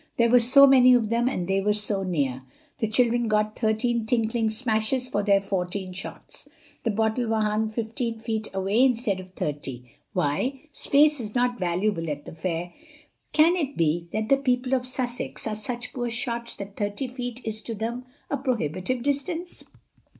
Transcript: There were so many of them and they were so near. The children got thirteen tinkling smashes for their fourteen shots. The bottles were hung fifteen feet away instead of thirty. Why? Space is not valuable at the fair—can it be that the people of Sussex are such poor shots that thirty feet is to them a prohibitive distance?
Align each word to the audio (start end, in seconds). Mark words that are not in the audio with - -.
There 0.17 0.31
were 0.31 0.39
so 0.39 0.65
many 0.65 0.95
of 0.95 1.09
them 1.09 1.29
and 1.29 1.47
they 1.47 1.61
were 1.61 1.73
so 1.73 2.01
near. 2.01 2.41
The 2.79 2.87
children 2.87 3.27
got 3.27 3.55
thirteen 3.55 4.07
tinkling 4.07 4.49
smashes 4.49 5.07
for 5.07 5.21
their 5.21 5.39
fourteen 5.41 5.93
shots. 5.93 6.47
The 6.81 6.89
bottles 6.89 7.27
were 7.27 7.39
hung 7.41 7.69
fifteen 7.69 8.17
feet 8.17 8.47
away 8.51 8.81
instead 8.83 9.19
of 9.19 9.29
thirty. 9.35 9.91
Why? 10.13 10.61
Space 10.73 11.19
is 11.19 11.35
not 11.35 11.59
valuable 11.59 12.09
at 12.09 12.25
the 12.25 12.33
fair—can 12.33 13.55
it 13.55 13.77
be 13.77 14.09
that 14.11 14.29
the 14.29 14.37
people 14.37 14.73
of 14.73 14.87
Sussex 14.87 15.45
are 15.45 15.55
such 15.55 15.93
poor 15.93 16.09
shots 16.09 16.55
that 16.55 16.77
thirty 16.77 17.07
feet 17.07 17.39
is 17.43 17.61
to 17.61 17.75
them 17.75 18.05
a 18.31 18.37
prohibitive 18.37 19.03
distance? 19.03 19.63